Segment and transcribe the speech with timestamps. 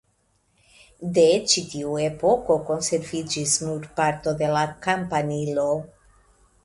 [1.17, 5.69] De ĉi tiu epoko konserviĝis nur parto de la kampanilo.